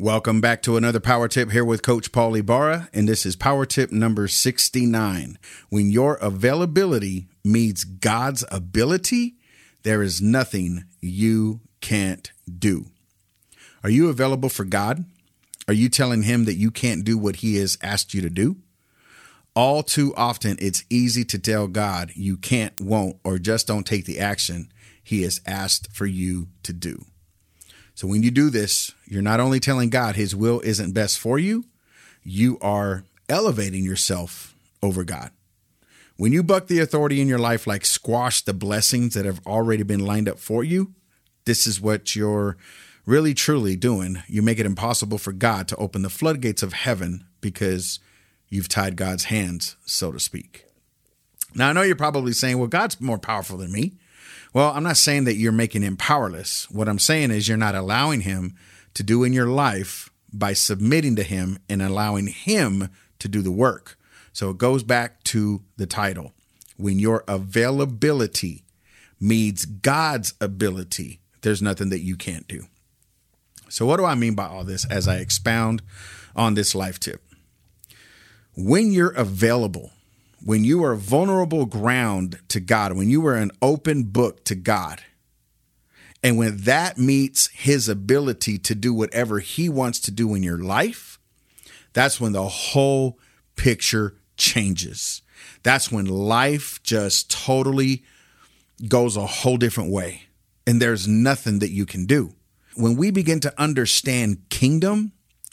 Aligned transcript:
Welcome 0.00 0.40
back 0.40 0.62
to 0.62 0.76
another 0.76 1.00
Power 1.00 1.26
Tip 1.26 1.50
here 1.50 1.64
with 1.64 1.82
Coach 1.82 2.12
Paul 2.12 2.36
Ibarra, 2.36 2.88
and 2.92 3.08
this 3.08 3.26
is 3.26 3.34
Power 3.34 3.66
Tip 3.66 3.90
number 3.90 4.28
69. 4.28 5.36
When 5.70 5.90
your 5.90 6.14
availability 6.18 7.26
meets 7.42 7.82
God's 7.82 8.44
ability, 8.48 9.34
there 9.82 10.00
is 10.00 10.22
nothing 10.22 10.84
you 11.00 11.62
can't 11.80 12.30
do. 12.48 12.86
Are 13.82 13.90
you 13.90 14.08
available 14.08 14.48
for 14.48 14.64
God? 14.64 15.04
Are 15.66 15.74
you 15.74 15.88
telling 15.88 16.22
Him 16.22 16.44
that 16.44 16.54
you 16.54 16.70
can't 16.70 17.04
do 17.04 17.18
what 17.18 17.36
He 17.36 17.56
has 17.56 17.76
asked 17.82 18.14
you 18.14 18.20
to 18.20 18.30
do? 18.30 18.58
All 19.56 19.82
too 19.82 20.14
often, 20.16 20.58
it's 20.60 20.84
easy 20.88 21.24
to 21.24 21.40
tell 21.40 21.66
God 21.66 22.12
you 22.14 22.36
can't, 22.36 22.80
won't, 22.80 23.16
or 23.24 23.40
just 23.40 23.66
don't 23.66 23.84
take 23.84 24.04
the 24.04 24.20
action 24.20 24.70
He 25.02 25.22
has 25.22 25.40
asked 25.44 25.92
for 25.92 26.06
you 26.06 26.50
to 26.62 26.72
do. 26.72 27.04
So 27.98 28.06
when 28.06 28.22
you 28.22 28.30
do 28.30 28.48
this, 28.48 28.94
you're 29.06 29.22
not 29.22 29.40
only 29.40 29.58
telling 29.58 29.90
God 29.90 30.14
his 30.14 30.32
will 30.32 30.60
isn't 30.60 30.92
best 30.92 31.18
for 31.18 31.36
you, 31.36 31.64
you 32.22 32.56
are 32.62 33.02
elevating 33.28 33.82
yourself 33.82 34.54
over 34.80 35.02
God. 35.02 35.32
When 36.16 36.30
you 36.30 36.44
buck 36.44 36.68
the 36.68 36.78
authority 36.78 37.20
in 37.20 37.26
your 37.26 37.40
life, 37.40 37.66
like 37.66 37.84
squash 37.84 38.40
the 38.42 38.54
blessings 38.54 39.14
that 39.14 39.24
have 39.24 39.44
already 39.44 39.82
been 39.82 40.06
lined 40.06 40.28
up 40.28 40.38
for 40.38 40.62
you, 40.62 40.94
this 41.44 41.66
is 41.66 41.80
what 41.80 42.14
you're 42.14 42.56
really 43.04 43.34
truly 43.34 43.74
doing. 43.74 44.22
You 44.28 44.42
make 44.42 44.60
it 44.60 44.66
impossible 44.66 45.18
for 45.18 45.32
God 45.32 45.66
to 45.66 45.76
open 45.76 46.02
the 46.02 46.08
floodgates 46.08 46.62
of 46.62 46.74
heaven 46.74 47.26
because 47.40 47.98
you've 48.48 48.68
tied 48.68 48.94
God's 48.94 49.24
hands, 49.24 49.74
so 49.86 50.12
to 50.12 50.20
speak. 50.20 50.66
Now, 51.52 51.70
I 51.70 51.72
know 51.72 51.82
you're 51.82 51.96
probably 51.96 52.32
saying, 52.32 52.58
well, 52.58 52.68
God's 52.68 53.00
more 53.00 53.18
powerful 53.18 53.56
than 53.56 53.72
me. 53.72 53.94
Well, 54.52 54.70
I'm 54.70 54.82
not 54.82 54.96
saying 54.96 55.24
that 55.24 55.36
you're 55.36 55.52
making 55.52 55.82
him 55.82 55.96
powerless. 55.96 56.70
What 56.70 56.88
I'm 56.88 56.98
saying 56.98 57.30
is 57.30 57.48
you're 57.48 57.56
not 57.56 57.74
allowing 57.74 58.22
him 58.22 58.54
to 58.94 59.02
do 59.02 59.24
in 59.24 59.32
your 59.32 59.46
life 59.46 60.10
by 60.32 60.52
submitting 60.52 61.16
to 61.16 61.22
him 61.22 61.58
and 61.68 61.82
allowing 61.82 62.26
him 62.26 62.90
to 63.18 63.28
do 63.28 63.42
the 63.42 63.52
work. 63.52 63.98
So 64.32 64.50
it 64.50 64.58
goes 64.58 64.82
back 64.82 65.22
to 65.24 65.62
the 65.76 65.86
title. 65.86 66.32
When 66.76 66.98
your 66.98 67.24
availability 67.26 68.64
meets 69.20 69.64
God's 69.64 70.34
ability, 70.40 71.20
there's 71.42 71.62
nothing 71.62 71.88
that 71.90 72.00
you 72.00 72.16
can't 72.16 72.46
do. 72.46 72.66
So, 73.68 73.84
what 73.84 73.96
do 73.98 74.04
I 74.04 74.14
mean 74.14 74.34
by 74.34 74.46
all 74.46 74.64
this 74.64 74.84
as 74.86 75.08
I 75.08 75.16
expound 75.16 75.82
on 76.34 76.54
this 76.54 76.74
life 76.74 76.98
tip? 76.98 77.22
When 78.56 78.92
you're 78.92 79.10
available, 79.10 79.92
when 80.44 80.64
you 80.64 80.84
are 80.84 80.94
vulnerable 80.94 81.66
ground 81.66 82.38
to 82.48 82.60
God, 82.60 82.92
when 82.92 83.10
you 83.10 83.26
are 83.26 83.34
an 83.34 83.50
open 83.60 84.04
book 84.04 84.44
to 84.44 84.54
God, 84.54 85.02
and 86.22 86.36
when 86.36 86.58
that 86.58 86.98
meets 86.98 87.48
his 87.48 87.88
ability 87.88 88.58
to 88.58 88.74
do 88.74 88.92
whatever 88.92 89.38
he 89.38 89.68
wants 89.68 90.00
to 90.00 90.10
do 90.10 90.34
in 90.34 90.42
your 90.42 90.58
life, 90.58 91.18
that's 91.92 92.20
when 92.20 92.32
the 92.32 92.48
whole 92.48 93.18
picture 93.56 94.16
changes. 94.36 95.22
That's 95.62 95.92
when 95.92 96.06
life 96.06 96.82
just 96.82 97.30
totally 97.30 98.04
goes 98.88 99.16
a 99.16 99.26
whole 99.26 99.56
different 99.56 99.90
way. 99.90 100.22
And 100.66 100.82
there's 100.82 101.08
nothing 101.08 101.60
that 101.60 101.70
you 101.70 101.86
can 101.86 102.04
do. 102.04 102.34
When 102.74 102.96
we 102.96 103.10
begin 103.10 103.40
to 103.40 103.60
understand 103.60 104.48
kingdom, 104.50 105.12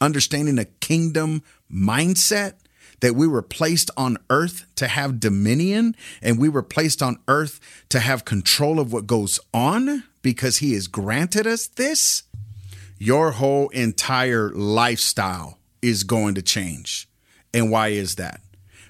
understanding 0.00 0.58
a 0.58 0.64
kingdom 0.64 1.42
mindset, 1.72 2.54
that 3.00 3.14
we 3.14 3.26
were 3.26 3.42
placed 3.42 3.90
on 3.96 4.16
earth 4.30 4.66
to 4.76 4.88
have 4.88 5.20
dominion 5.20 5.94
and 6.22 6.38
we 6.38 6.48
were 6.48 6.62
placed 6.62 7.02
on 7.02 7.18
earth 7.28 7.60
to 7.88 8.00
have 8.00 8.24
control 8.24 8.80
of 8.80 8.92
what 8.92 9.06
goes 9.06 9.38
on 9.52 10.04
because 10.22 10.58
he 10.58 10.74
has 10.74 10.86
granted 10.86 11.46
us 11.46 11.66
this, 11.66 12.24
your 12.98 13.32
whole 13.32 13.68
entire 13.70 14.50
lifestyle 14.50 15.58
is 15.82 16.04
going 16.04 16.34
to 16.34 16.42
change. 16.42 17.08
And 17.52 17.70
why 17.70 17.88
is 17.88 18.16
that? 18.16 18.40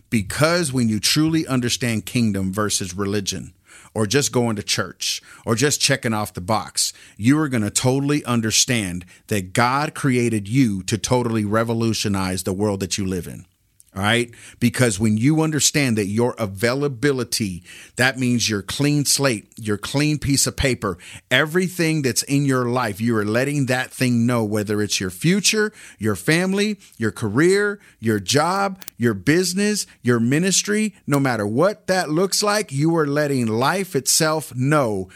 Because 0.08 0.72
when 0.72 0.88
you 0.88 1.00
truly 1.00 1.46
understand 1.46 2.06
kingdom 2.06 2.52
versus 2.52 2.94
religion, 2.94 3.52
or 3.96 4.06
just 4.06 4.30
going 4.30 4.56
to 4.56 4.62
church, 4.62 5.22
or 5.46 5.54
just 5.54 5.80
checking 5.80 6.12
off 6.12 6.34
the 6.34 6.40
box, 6.40 6.92
you 7.16 7.38
are 7.38 7.48
going 7.48 7.62
to 7.62 7.70
totally 7.70 8.22
understand 8.26 9.06
that 9.28 9.54
God 9.54 9.94
created 9.94 10.46
you 10.46 10.82
to 10.82 10.98
totally 10.98 11.46
revolutionize 11.46 12.42
the 12.42 12.52
world 12.52 12.80
that 12.80 12.98
you 12.98 13.06
live 13.06 13.26
in. 13.26 13.46
All 13.96 14.02
right. 14.02 14.30
Because 14.60 15.00
when 15.00 15.16
you 15.16 15.40
understand 15.40 15.96
that 15.96 16.04
your 16.04 16.34
availability, 16.38 17.64
that 17.96 18.18
means 18.18 18.50
your 18.50 18.60
clean 18.60 19.06
slate, 19.06 19.50
your 19.56 19.78
clean 19.78 20.18
piece 20.18 20.46
of 20.46 20.54
paper, 20.54 20.98
everything 21.30 22.02
that's 22.02 22.22
in 22.24 22.44
your 22.44 22.66
life, 22.66 23.00
you 23.00 23.16
are 23.16 23.24
letting 23.24 23.66
that 23.66 23.90
thing 23.90 24.26
know 24.26 24.44
whether 24.44 24.82
it's 24.82 25.00
your 25.00 25.08
future, 25.08 25.72
your 25.98 26.14
family, 26.14 26.78
your 26.98 27.10
career, 27.10 27.80
your 27.98 28.20
job, 28.20 28.82
your 28.98 29.14
business, 29.14 29.86
your 30.02 30.20
ministry, 30.20 30.94
no 31.06 31.18
matter 31.18 31.46
what 31.46 31.86
that 31.86 32.10
looks 32.10 32.42
like, 32.42 32.70
you 32.70 32.94
are 32.96 33.06
letting 33.06 33.46
life 33.46 33.96
itself 33.96 34.54
know 34.54 35.08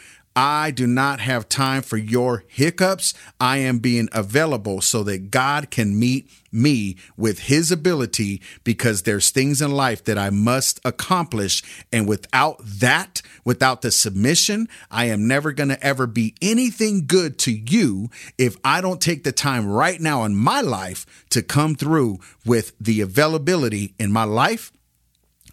I 0.42 0.70
do 0.70 0.86
not 0.86 1.20
have 1.20 1.50
time 1.50 1.82
for 1.82 1.98
your 1.98 2.44
hiccups. 2.48 3.12
I 3.38 3.58
am 3.58 3.78
being 3.78 4.08
available 4.10 4.80
so 4.80 5.02
that 5.02 5.30
God 5.30 5.70
can 5.70 5.98
meet 5.98 6.30
me 6.50 6.96
with 7.14 7.40
his 7.40 7.70
ability 7.70 8.40
because 8.64 9.02
there's 9.02 9.28
things 9.28 9.60
in 9.60 9.70
life 9.70 10.02
that 10.04 10.16
I 10.16 10.30
must 10.30 10.80
accomplish. 10.82 11.62
And 11.92 12.08
without 12.08 12.58
that, 12.64 13.20
without 13.44 13.82
the 13.82 13.90
submission, 13.90 14.66
I 14.90 15.10
am 15.10 15.28
never 15.28 15.52
going 15.52 15.68
to 15.68 15.84
ever 15.84 16.06
be 16.06 16.34
anything 16.40 17.06
good 17.06 17.38
to 17.40 17.52
you 17.52 18.08
if 18.38 18.56
I 18.64 18.80
don't 18.80 19.02
take 19.02 19.24
the 19.24 19.32
time 19.32 19.70
right 19.70 20.00
now 20.00 20.24
in 20.24 20.34
my 20.34 20.62
life 20.62 21.26
to 21.28 21.42
come 21.42 21.74
through 21.74 22.18
with 22.46 22.72
the 22.80 23.02
availability 23.02 23.94
in 23.98 24.10
my 24.10 24.24
life 24.24 24.72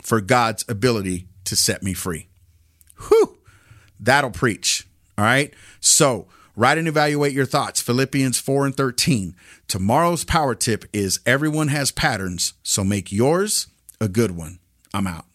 for 0.01 0.21
God's 0.21 0.63
ability 0.69 1.27
to 1.43 1.57
set 1.57 1.83
me 1.83 1.91
free. 1.91 2.29
Whew 3.09 3.37
that'll 3.99 4.31
preach. 4.31 4.76
All 5.17 5.25
right. 5.25 5.53
So 5.79 6.27
write 6.55 6.77
and 6.77 6.87
evaluate 6.87 7.33
your 7.33 7.45
thoughts. 7.45 7.81
Philippians 7.81 8.39
4 8.39 8.65
and 8.65 8.75
13. 8.75 9.35
Tomorrow's 9.67 10.23
power 10.23 10.55
tip 10.55 10.85
is 10.91 11.19
everyone 11.25 11.69
has 11.69 11.91
patterns, 11.91 12.53
so 12.63 12.83
make 12.83 13.11
yours 13.11 13.67
a 14.01 14.07
good 14.07 14.31
one. 14.31 14.59
I'm 14.93 15.07
out. 15.07 15.26